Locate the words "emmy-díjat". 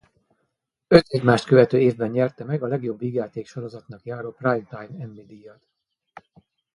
4.99-5.67